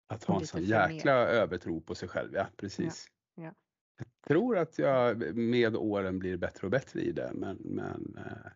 Att 0.07 0.25
ha 0.25 0.41
en 0.41 0.47
sån 0.47 0.65
jäkla 0.65 1.13
övertro 1.13 1.81
på 1.81 1.95
sig 1.95 2.09
själv, 2.09 2.35
ja 2.35 2.47
precis. 2.57 3.11
Ja. 3.35 3.55
Jag 3.97 4.07
tror 4.29 4.59
att 4.59 4.79
jag 4.79 5.37
med 5.37 5.77
åren 5.77 6.19
blir 6.19 6.37
bättre 6.37 6.67
och 6.67 6.71
bättre 6.71 7.01
i 7.01 7.13
det, 7.13 7.31
men, 7.35 7.57
men 7.57 8.17
eh, 8.19 8.53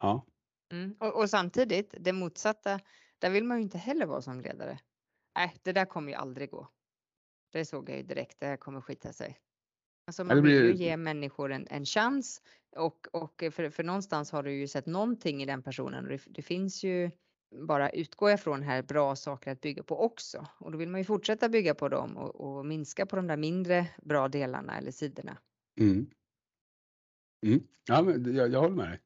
ja. 0.00 0.26
Mm. 0.72 0.96
Och, 1.00 1.20
och 1.20 1.30
samtidigt, 1.30 1.94
det 2.00 2.12
motsatta, 2.12 2.80
där 3.18 3.30
vill 3.30 3.44
man 3.44 3.56
ju 3.56 3.62
inte 3.62 3.78
heller 3.78 4.06
vara 4.06 4.22
som 4.22 4.40
ledare. 4.40 4.78
Nej, 5.36 5.56
det 5.62 5.72
där 5.72 5.84
kommer 5.84 6.08
ju 6.08 6.14
aldrig 6.14 6.50
gå. 6.50 6.68
Det 7.52 7.64
såg 7.64 7.90
jag 7.90 7.96
ju 7.96 8.02
direkt, 8.02 8.40
det 8.40 8.46
här 8.46 8.56
kommer 8.56 8.80
skita 8.80 9.12
sig. 9.12 9.38
Alltså 10.06 10.24
man 10.24 10.42
vill 10.42 10.52
ju 10.52 10.74
ge 10.74 10.96
människor 10.96 11.52
en, 11.52 11.66
en 11.70 11.84
chans 11.84 12.42
och, 12.76 13.06
och 13.12 13.44
för, 13.52 13.70
för 13.70 13.82
någonstans 13.82 14.32
har 14.32 14.42
du 14.42 14.52
ju 14.52 14.68
sett 14.68 14.86
någonting 14.86 15.42
i 15.42 15.46
den 15.46 15.62
personen 15.62 16.04
och 16.04 16.10
det, 16.10 16.22
det 16.26 16.42
finns 16.42 16.84
ju 16.84 17.10
bara 17.50 17.90
utgår 17.90 18.30
jag 18.30 18.40
från 18.40 18.62
här 18.62 18.82
bra 18.82 19.16
saker 19.16 19.52
att 19.52 19.60
bygga 19.60 19.82
på 19.82 20.00
också 20.04 20.46
och 20.58 20.72
då 20.72 20.78
vill 20.78 20.88
man 20.88 21.00
ju 21.00 21.04
fortsätta 21.04 21.48
bygga 21.48 21.74
på 21.74 21.88
dem 21.88 22.16
och, 22.16 22.40
och 22.58 22.66
minska 22.66 23.06
på 23.06 23.16
de 23.16 23.26
där 23.26 23.36
mindre 23.36 23.86
bra 24.02 24.28
delarna 24.28 24.78
eller 24.78 24.90
sidorna. 24.90 25.38
Mm. 25.80 26.06
Mm. 27.46 27.60
Ja, 27.88 28.02
men 28.02 28.34
jag, 28.34 28.52
jag 28.52 28.60
håller 28.60 28.76
med 28.76 28.88
dig. 28.88 29.00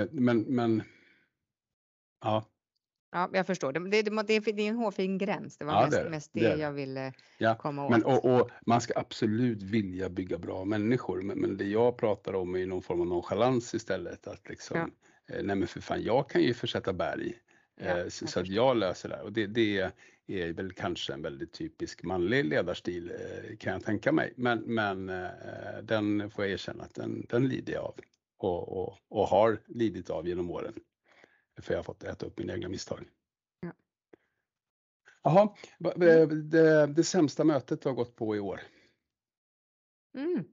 Eh, 0.00 0.08
Men, 0.12 0.40
men 0.42 0.82
ja, 2.24 2.44
Ja, 3.12 3.30
jag 3.32 3.46
förstår. 3.46 3.72
Det, 3.72 3.80
det, 3.90 4.02
det, 4.02 4.40
det 4.40 4.62
är 4.62 4.68
en 4.68 4.76
hårfin 4.76 5.18
gräns. 5.18 5.58
Det 5.58 5.64
var 5.64 5.72
Ja, 5.72 5.84
mest 5.84 6.02
det 6.02 6.10
mest 6.10 6.30
det. 6.34 6.40
jag 6.40 6.72
ville 6.72 7.12
Ja, 7.38 7.54
komma 7.54 7.84
åt. 7.84 7.90
Men, 7.90 8.04
och, 8.04 8.24
och 8.24 8.50
man 8.66 8.80
ska 8.80 8.92
absolut 8.96 9.62
vilja 9.62 10.08
bygga 10.08 10.38
bra 10.38 10.64
människor, 10.64 11.22
men, 11.22 11.38
men 11.38 11.56
det 11.56 11.64
jag 11.64 11.98
pratar 11.98 12.34
om 12.34 12.54
är 12.56 12.66
någon 12.66 12.82
form 12.82 13.00
av 13.00 13.06
nonchalans 13.06 13.74
istället. 13.74 14.26
Att 14.26 14.48
liksom, 14.48 14.76
Ja. 14.76 15.34
eh, 15.34 15.42
nej 15.44 15.56
men 15.56 15.68
för 15.68 15.80
fan, 15.80 16.02
jag 16.02 16.30
kan 16.30 16.42
ju 16.42 16.54
försätta 16.54 16.92
berg. 16.92 17.34
Ja, 17.78 17.98
eh, 17.98 18.08
så, 18.08 18.26
så 18.26 18.40
att 18.40 18.48
jag 18.48 18.76
löser 18.76 19.08
det 19.08 19.16
här. 19.16 19.24
Och 19.24 19.32
det, 19.32 19.46
det 19.46 19.92
är 20.26 20.52
väl 20.52 20.72
kanske 20.72 21.12
en 21.12 21.22
väldigt 21.22 21.52
typisk 21.52 22.02
manlig 22.02 22.44
ledarstil 22.44 23.10
eh, 23.10 23.56
kan 23.56 23.72
jag 23.72 23.84
tänka 23.84 24.12
mig. 24.12 24.32
Men, 24.36 24.58
men 24.58 25.08
eh, 25.08 25.78
den 25.82 26.30
får 26.30 26.44
jag 26.44 26.52
erkänna 26.52 26.84
att 26.84 26.94
den, 26.94 27.26
den 27.28 27.48
lider 27.48 27.72
jag 27.72 27.84
av. 27.84 27.94
Och, 28.38 28.82
och, 28.82 28.98
och 29.08 29.28
har 29.28 29.60
lidit 29.66 30.10
av 30.10 30.28
genom 30.28 30.50
åren. 30.50 30.74
För 31.60 31.72
jag 31.74 31.78
har 31.78 31.84
fått 31.84 32.04
äta 32.04 32.26
upp 32.26 32.38
mina 32.38 32.52
egna 32.52 32.68
misstag. 32.68 33.08
Ja. 33.60 33.72
Jaha, 35.22 35.54
det, 35.78 36.26
det, 36.26 36.86
det 36.86 37.04
sämsta 37.04 37.44
mötet 37.44 37.82
du 37.82 37.88
har 37.88 37.96
gått 37.96 38.16
på 38.16 38.36
i 38.36 38.40
år? 38.40 38.60
Mm. 40.14 40.44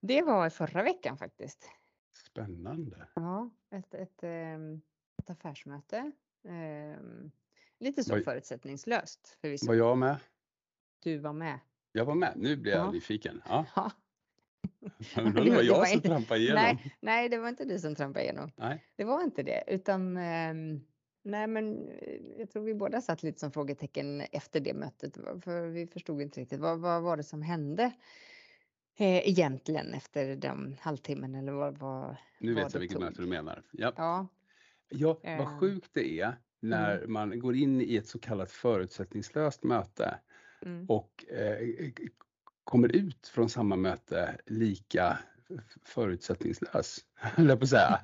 Det 0.00 0.22
var 0.22 0.50
förra 0.50 0.82
veckan 0.82 1.18
faktiskt. 1.18 1.70
Spännande. 2.12 3.08
Ja, 3.14 3.50
ett, 3.70 3.94
ett, 3.94 4.22
ehm, 4.22 4.80
ett 5.18 5.30
affärsmöte. 5.30 6.12
Ehm, 6.48 7.30
Lite 7.78 8.04
så 8.04 8.12
Vad- 8.14 8.24
förutsättningslöst 8.24 9.38
förvisso. 9.40 9.66
Var 9.66 9.74
jag 9.74 9.98
med? 9.98 10.16
Du 11.02 11.18
var 11.18 11.32
med. 11.32 11.58
Jag 11.92 12.04
var 12.04 12.14
med. 12.14 12.32
Nu 12.36 12.56
blir 12.56 12.72
jag 12.72 12.86
Ja. 12.86 12.90
nyfiken. 12.90 13.42
Ja. 13.48 13.66
Ja. 13.76 13.90
Men 15.16 15.34
Det 15.34 15.40
var 15.40 15.50
var- 15.56 15.62
jag 15.62 15.78
var 15.78 15.84
som 15.86 16.00
trampade 16.00 16.40
igenom. 16.40 16.62
Nej, 16.62 16.94
nej, 17.00 17.28
det 17.28 17.38
var 17.38 17.48
inte 17.48 17.64
du 17.64 17.78
som 17.78 17.94
trampade 17.94 18.24
igenom. 18.24 18.50
Nej. 18.56 18.84
Det 18.96 19.04
var 19.04 19.22
inte 19.22 19.42
det, 19.42 19.64
utan 19.66 20.16
ehm, 20.16 20.80
nej, 21.22 21.46
men 21.46 21.88
eh, 21.88 22.20
jag 22.38 22.50
tror 22.50 22.62
vi 22.62 22.74
båda 22.74 23.00
satt 23.00 23.22
lite 23.22 23.40
som 23.40 23.52
frågetecken 23.52 24.20
efter 24.20 24.60
det 24.60 24.74
mötet, 24.74 25.14
för 25.44 25.66
vi 25.66 25.86
förstod 25.86 26.22
inte 26.22 26.40
riktigt 26.40 26.60
vad, 26.60 26.78
vad 26.80 27.02
var 27.02 27.16
det 27.16 27.22
som 27.24 27.42
hände 27.42 27.84
eh, 28.96 29.28
egentligen 29.28 29.94
efter 29.94 30.36
den 30.36 30.76
halvtimmen 30.80 31.34
eller 31.34 31.52
vad, 31.52 31.78
vad 31.78 32.16
Nu 32.38 32.54
vad 32.54 32.64
vet 32.64 32.72
jag 32.72 32.72
det 32.72 32.78
vilket 32.78 32.94
tog. 32.94 33.04
möte 33.04 33.22
du 33.22 33.26
menar. 33.28 33.62
Ja. 33.70 33.92
Ja, 33.96 34.26
Ja, 34.88 35.20
Eh. 35.22 35.38
vad 35.38 35.60
sjukt 35.60 35.90
det 35.92 36.20
är 36.20 36.36
när 36.60 37.06
man 37.06 37.38
går 37.38 37.56
in 37.56 37.80
i 37.80 37.96
ett 37.96 38.06
så 38.06 38.18
kallat 38.18 38.50
förutsättningslöst 38.52 39.64
möte 39.64 40.18
mm, 40.62 40.86
och 40.88 41.24
eh, 41.28 41.90
kommer 42.64 42.96
ut 42.96 43.28
från 43.28 43.48
samma 43.48 43.76
möte 43.76 44.38
lika 44.46 45.18
förutsättningslös, 45.84 46.98
höll 47.14 47.48
jag 47.48 47.58
på 47.58 47.64
att 47.64 47.70
säga. 47.70 48.00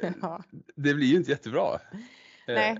ja, 0.22 0.42
Det 0.76 0.94
blir 0.94 1.06
ju 1.06 1.16
inte 1.16 1.30
jättebra. 1.30 1.80
Eh, 2.46 2.54
Nej. 2.54 2.78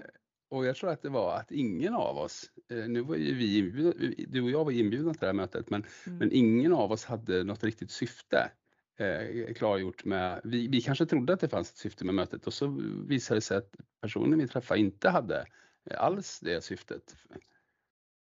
Och 0.48 0.66
jag 0.66 0.76
tror 0.76 0.90
att 0.90 1.02
det 1.02 1.08
var 1.08 1.36
att 1.36 1.50
ingen 1.52 1.94
av 1.94 2.18
oss, 2.18 2.50
eh, 2.70 2.88
nu 2.88 3.00
var 3.00 3.16
ju 3.16 3.34
vi 3.34 3.58
inbjudna, 3.58 3.92
du 4.28 4.42
och 4.42 4.50
jag 4.50 4.64
var 4.64 4.72
inbjudna 4.72 5.12
till 5.12 5.20
det 5.20 5.26
här 5.26 5.32
mötet, 5.32 5.70
men, 5.70 5.84
mm, 6.06 6.18
men 6.18 6.32
ingen 6.32 6.72
av 6.72 6.92
oss 6.92 7.04
hade 7.04 7.44
något 7.44 7.64
riktigt 7.64 7.90
syfte 7.90 8.50
eh, 8.96 9.54
klargjort 9.54 10.04
med, 10.04 10.40
vi, 10.44 10.68
vi 10.68 10.80
kanske 10.80 11.06
trodde 11.06 11.32
att 11.32 11.40
det 11.40 11.48
fanns 11.48 11.70
ett 11.70 11.76
syfte 11.76 12.04
med 12.04 12.14
mötet 12.14 12.46
och 12.46 12.54
så 12.54 12.66
visade 13.08 13.36
det 13.36 13.42
sig 13.42 13.56
att 13.56 13.76
personen 14.00 14.38
vi 14.38 14.48
träffade 14.48 14.80
inte 14.80 15.08
hade 15.10 15.46
eh, 15.90 16.00
alls 16.02 16.40
det 16.40 16.64
syftet. 16.64 17.16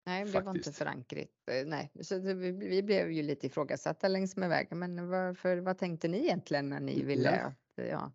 nej, 0.06 0.24
det 0.24 0.30
var 0.40 0.40
inte 0.40 0.50
faktiskt. 0.52 0.78
förankrat. 0.78 1.28
Eh, 1.50 1.66
Nej, 1.66 1.92
så 2.02 2.18
vi, 2.20 2.52
vi 2.52 2.82
blev 2.82 3.10
ju 3.12 3.22
lite 3.22 3.46
ifrågasatta 3.46 4.08
längs 4.08 4.36
med 4.36 4.48
vägen. 4.48 4.78
Men 4.78 5.08
varför, 5.08 5.56
vad 5.56 5.78
tänkte 5.78 6.08
ni 6.08 6.18
egentligen 6.18 6.68
när 6.68 6.80
ni 6.80 7.02
ville 7.02 7.36
Ja. 7.36 7.46
att, 7.46 7.56
ja. 7.76 8.12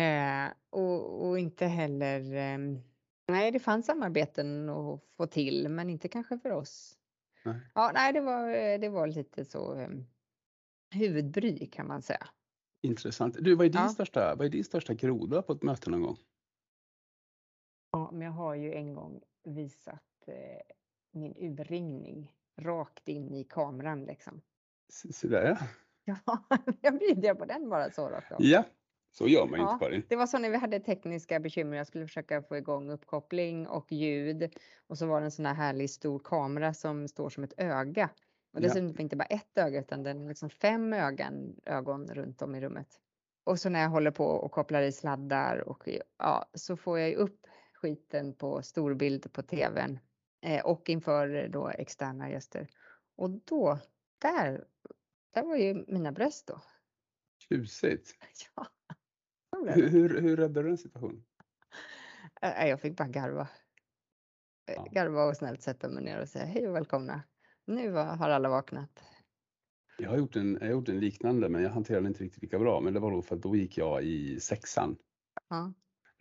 Eh, 0.00 0.52
och, 0.70 1.28
och 1.28 1.38
inte 1.38 1.66
heller, 1.66 2.34
ehm, 2.34 2.78
nej, 3.28 3.50
det 3.50 3.60
fanns 3.60 3.86
samarbeten 3.86 4.68
att 4.68 5.00
få 5.16 5.26
till, 5.26 5.68
men 5.68 5.90
inte 5.90 6.08
kanske 6.08 6.38
för 6.38 6.50
oss. 6.50 6.98
Nej. 7.44 7.60
Ja, 7.74 7.90
nej, 7.94 8.12
det 8.12 8.20
var, 8.20 8.48
eh, 8.50 8.78
det 8.80 8.88
var 8.88 9.06
lite 9.06 9.44
så 9.44 9.74
um, 9.74 10.06
huvudbry 10.96 11.66
kan 11.66 11.86
man 11.86 12.02
säga. 12.02 12.26
Intressant. 12.82 13.36
Du, 13.40 13.54
vad 13.54 13.66
är 13.66 13.70
din, 13.70 13.80
Ja. 13.82 13.88
största, 13.88 14.34
vad 14.34 14.46
är 14.46 14.50
din 14.50 14.64
största 14.64 14.94
groda 14.94 15.42
på 15.42 15.52
ett 15.52 15.62
möte 15.62 15.90
någon 15.90 16.02
gång? 16.02 16.16
Ja, 17.92 18.10
men 18.12 18.20
jag 18.26 18.32
har 18.32 18.54
ju 18.54 18.74
en 18.74 18.94
gång 18.94 19.20
visat 19.44 20.02
eh, 20.26 20.34
min 21.12 21.34
urringning 21.36 22.32
rakt 22.60 23.08
in 23.08 23.34
i 23.34 23.44
kameran 23.44 24.04
liksom. 24.04 24.40
S- 24.88 25.18
Så 25.20 25.28
där 25.28 25.44
ja. 25.44 25.58
Ja, 26.24 26.38
jag 26.80 26.98
bjuder 26.98 27.34
på 27.34 27.44
den 27.44 27.68
bara 27.68 27.90
så 27.90 28.08
rakt 28.08 28.32
av. 28.32 28.38
Ja, 28.42 28.64
så 29.10 29.28
gör 29.28 29.46
man 29.46 29.60
Ja. 29.60 29.72
inte 29.72 29.84
Karin. 29.84 30.02
Det 30.08 30.16
var 30.16 30.26
så 30.26 30.38
när 30.38 30.50
vi 30.50 30.56
hade 30.56 30.80
tekniska 30.80 31.40
bekymmer. 31.40 31.76
Jag 31.76 31.86
skulle 31.86 32.06
försöka 32.06 32.42
få 32.42 32.56
igång 32.56 32.90
uppkoppling 32.90 33.66
och 33.68 33.92
ljud 33.92 34.54
och 34.86 34.98
så 34.98 35.06
var 35.06 35.20
det 35.20 35.26
en 35.26 35.30
sån 35.30 35.46
här 35.46 35.54
härlig 35.54 35.90
stor 35.90 36.18
kamera 36.18 36.74
som 36.74 37.08
står 37.08 37.30
som 37.30 37.44
ett 37.44 37.54
öga. 37.56 38.10
Och 38.56 38.62
Ja. 38.62 38.68
dessutom 38.68 39.00
inte 39.00 39.16
bara 39.16 39.24
ett 39.24 39.58
öga 39.58 39.80
utan 39.80 40.02
den 40.02 40.24
är 40.24 40.28
liksom 40.28 40.50
fem 40.50 40.92
ögon, 40.92 41.60
ögon 41.66 42.08
runt 42.14 42.42
om 42.42 42.54
i 42.54 42.60
rummet. 42.60 43.00
Och 43.44 43.60
så 43.60 43.68
när 43.68 43.80
jag 43.80 43.88
håller 43.88 44.10
på 44.10 44.24
och 44.26 44.52
kopplar 44.52 44.82
i 44.82 44.92
sladdar 44.92 45.68
och 45.68 45.88
ja, 46.18 46.50
så 46.54 46.76
får 46.76 46.98
jag 46.98 47.08
ju 47.08 47.14
upp 47.14 47.46
skiten 47.74 48.34
på 48.34 48.62
storbild 48.62 49.32
på 49.32 49.42
tvn 49.42 49.98
eh, 50.42 50.64
och 50.66 50.88
inför 50.90 51.48
då 51.48 51.68
externa 51.68 52.30
gäster. 52.30 52.68
Och 53.16 53.30
då, 53.30 53.78
där, 54.18 54.64
där 55.34 55.42
var 55.42 55.56
ju 55.56 55.84
mina 55.88 56.12
bröst 56.12 56.46
då. 56.46 56.60
Tjusigt. 57.48 58.10
Ja. 58.56 58.66
det. 59.64 59.72
Hur, 59.72 59.88
hur, 59.88 60.20
hur 60.20 60.36
räddade 60.36 60.62
du 60.62 60.68
den 60.68 60.78
situationen? 60.78 61.24
Äh, 62.42 62.68
Jag 62.68 62.80
fick 62.80 62.96
bara 62.96 63.08
garva. 63.08 63.48
Eh, 64.70 64.74
Ja. 64.74 64.86
Garva 64.90 65.24
och 65.24 65.36
snällt 65.36 65.62
sätta 65.62 65.88
mig 65.88 66.04
ner 66.04 66.20
och 66.20 66.28
säga 66.28 66.44
hej 66.44 66.68
och 66.68 66.74
välkomna. 66.74 67.22
Nu 67.66 67.92
har 67.92 68.30
alla 68.30 68.48
vaknat. 68.48 69.02
Jag 69.98 70.10
har 70.10 70.18
gjort 70.18 70.36
en, 70.36 70.52
jag 70.52 70.66
har 70.66 70.72
gjort 70.72 70.88
en 70.88 71.00
liknande 71.00 71.48
men 71.48 71.62
jag 71.62 71.70
hanterade 71.70 72.02
den 72.02 72.12
inte 72.12 72.24
riktigt 72.24 72.42
lika 72.42 72.58
bra. 72.58 72.80
Men 72.80 72.94
det 72.94 73.00
var 73.00 73.10
då 73.10 73.22
för 73.22 73.36
att 73.36 73.42
då 73.42 73.56
gick 73.56 73.78
jag 73.78 74.04
i 74.04 74.40
sexan. 74.40 74.96
Ja. 75.48 75.72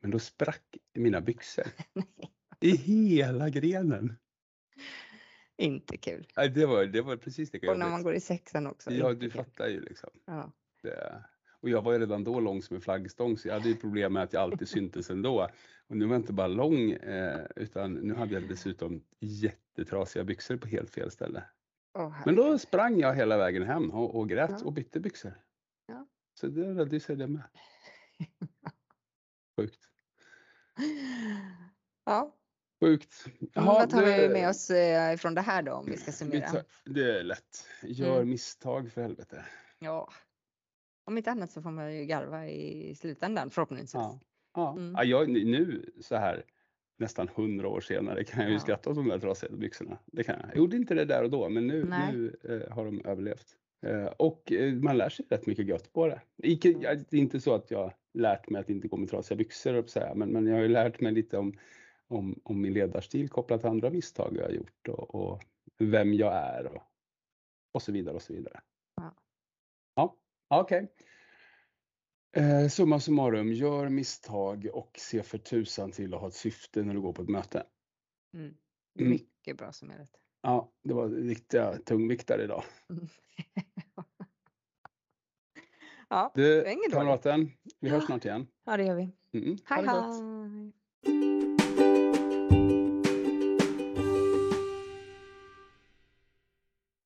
Men 0.01 0.11
då 0.11 0.19
sprack 0.19 0.77
mina 0.93 1.21
byxor 1.21 1.65
i 2.59 2.75
hela 2.75 3.49
grenen. 3.49 4.15
Inte 5.57 5.97
kul. 5.97 6.27
Nej, 6.37 6.49
det, 6.49 6.65
var, 6.65 6.85
det 6.85 7.01
var 7.01 7.17
precis 7.17 7.53
lika 7.53 7.71
Och 7.71 7.79
när 7.79 7.89
man 7.89 8.03
går 8.03 8.13
i 8.13 8.19
sexan 8.19 8.67
också. 8.67 8.91
Ja, 8.91 9.13
du 9.13 9.29
fattar 9.29 9.67
ju 9.67 9.79
liksom. 9.79 10.09
Ja. 10.25 10.51
Det, 10.81 11.23
och 11.61 11.69
jag 11.69 11.81
var 11.81 11.93
ju 11.93 11.99
redan 11.99 12.23
då 12.23 12.39
lång 12.39 12.61
som 12.61 12.75
en 12.75 12.81
flaggstång 12.81 13.37
så 13.37 13.47
jag 13.47 13.53
hade 13.53 13.69
ju 13.69 13.75
problem 13.75 14.13
med 14.13 14.23
att 14.23 14.33
jag 14.33 14.41
alltid 14.43 14.67
syntes 14.67 15.09
ändå. 15.09 15.49
Och 15.87 15.97
nu 15.97 16.05
var 16.05 16.13
jag 16.15 16.21
inte 16.21 16.33
bara 16.33 16.47
lång 16.47 16.91
eh, 16.91 17.45
utan 17.55 17.93
nu 17.93 18.13
hade 18.13 18.33
jag 18.33 18.47
dessutom 18.49 19.03
jättetrasiga 19.19 20.23
byxor 20.23 20.57
på 20.57 20.67
helt 20.67 20.89
fel 20.91 21.11
ställe. 21.11 21.43
Åh, 21.97 22.15
Men 22.25 22.35
då 22.35 22.57
sprang 22.57 22.99
jag 22.99 23.13
hela 23.15 23.37
vägen 23.37 23.63
hem 23.63 23.91
och, 23.91 24.15
och 24.15 24.29
grät 24.29 24.49
Ja. 24.51 24.65
och 24.65 24.73
bytte 24.73 24.99
byxor. 24.99 25.33
Ja. 25.87 26.07
Så 26.39 26.47
det 26.47 26.61
räddade 26.69 26.99
sig 26.99 27.15
det 27.15 27.27
med. 27.27 27.43
Sjukt. 29.59 29.79
Ja, 32.05 32.35
Sjukt. 32.83 33.25
men 33.39 33.49
Jaha, 33.53 33.65
vad 33.65 33.89
tar 33.89 34.05
vi 34.05 34.11
det- 34.11 34.29
med 34.33 34.49
oss 34.49 34.69
eh, 34.69 35.13
ifrån 35.13 35.35
det 35.35 35.41
här 35.41 35.61
då 35.61 35.73
om 35.73 35.85
vi 35.85 35.97
ska 35.97 36.05
vi 36.05 36.11
summera? 36.11 36.63
Det 36.85 37.19
är 37.19 37.23
lätt. 37.23 37.65
Gör 37.83 38.15
Mm. 38.15 38.29
misstag 38.29 38.91
för 38.91 39.01
helvete. 39.01 39.45
Ja, 39.79 40.09
Om 41.05 41.17
inte 41.17 41.31
annat 41.31 41.51
så 41.51 41.61
får 41.61 41.71
man 41.71 41.95
ju 41.95 42.05
garva 42.05 42.47
i 42.47 42.95
slutändan 42.95 43.49
förhoppningsvis. 43.49 43.93
Ja. 43.93 44.19
Ja. 44.53 44.71
Mm. 44.71 44.93
Ja, 44.97 45.03
jag, 45.03 45.29
nu 45.29 45.91
så 46.01 46.15
här 46.15 46.43
nästan 46.97 47.27
hundra 47.35 47.67
år 47.67 47.81
senare 47.81 48.23
kan 48.23 48.39
jag 48.41 48.49
ju 48.49 48.55
Ja. 48.55 48.59
skratta 48.59 48.89
åt 48.89 48.95
de 48.95 49.07
där 49.07 49.19
trasiga 49.19 49.51
byxorna. 49.55 49.97
Det 50.05 50.23
kan 50.23 50.39
jag. 50.39 50.49
Jag 50.49 50.57
gjorde 50.57 50.77
inte 50.77 50.93
det 50.93 51.05
där 51.05 51.23
och 51.23 51.29
då, 51.31 51.49
men 51.49 51.67
nu, 51.67 51.83
Nej. 51.85 52.13
nu 52.13 52.35
eh, 52.43 52.73
har 52.75 52.85
de 52.85 53.05
överlevt. 53.05 53.57
Eh, 53.85 54.05
och 54.05 54.51
eh, 54.51 54.73
man 54.73 54.97
lär 54.97 55.09
sig 55.09 55.25
rätt 55.29 55.45
mycket 55.47 55.67
gött 55.67 55.93
på 55.93 56.07
det. 56.07 56.21
Icke, 56.43 56.69
Mm. 56.69 56.81
jag, 56.81 56.97
det 57.09 57.17
är 57.17 57.21
inte 57.21 57.39
så 57.39 57.53
att 57.55 57.71
jag 57.71 57.93
lärt 58.13 58.49
mig 58.49 58.59
att 58.61 58.69
inte 58.69 58.87
gå 58.87 58.97
med 58.97 59.09
trasiga 59.09 59.37
byxor, 59.37 59.73
på 59.73 59.79
att 59.79 59.89
säga, 59.89 60.15
men, 60.15 60.29
men 60.29 60.47
jag 60.47 60.55
har 60.55 60.61
ju 60.61 60.67
lärt 60.67 61.01
mig 61.01 61.11
lite 61.11 61.37
om, 61.37 61.53
om, 62.07 62.39
om 62.43 62.61
min 62.61 62.73
ledarstil 62.73 63.29
kopplat 63.29 63.61
till 63.61 63.69
andra 63.69 63.89
misstag 63.89 64.35
jag 64.37 64.43
har 64.43 64.51
gjort 64.51 64.87
och, 64.87 65.15
och 65.15 65.41
vem 65.77 66.13
jag 66.13 66.33
är 66.33 66.65
och, 66.75 66.81
och 67.71 67.81
så 67.81 67.91
vidare 67.91 68.15
och 68.15 68.21
så 68.21 68.33
vidare. 68.33 68.61
Ja. 68.95 69.15
Ja, 69.95 70.15
okej. 70.61 70.91
Eh, 72.37 72.67
summa 72.67 72.99
summarum, 72.99 73.53
gör 73.53 73.89
misstag 73.89 74.67
och 74.73 74.91
se 74.99 75.23
för 75.23 75.37
tusan 75.37 75.91
till 75.91 76.13
att 76.13 76.21
ha 76.21 76.27
ett 76.27 76.33
syfte 76.33 76.83
när 76.83 76.93
du 76.93 77.01
går 77.01 77.13
på 77.13 77.21
ett 77.21 77.29
möte. 77.29 77.63
Mm. 78.33 78.45
Mm. 78.99 79.09
Mycket 79.11 79.57
bra 79.57 79.71
summerat. 79.71 80.09
Ja, 80.41 80.71
det 80.83 80.93
var 80.93 81.09
riktiga 81.09 81.77
tungviktare 81.77 82.43
idag. 82.43 82.63
Mm. 82.89 83.07
ja, 86.09 86.31
Du, 86.35 86.61
är 86.65 86.71
inget 86.71 86.91
kamraten, 86.91 87.51
vi 87.79 87.89
hörs 87.89 88.03
snart 88.05 88.25
igen. 88.25 88.47
ja, 88.63 88.77
det 88.77 88.83
gör 88.83 88.95
vi. 88.95 89.11
Mm, 89.39 89.57
Hej 89.65 89.83
det 89.83 89.89
hej! 89.89 90.71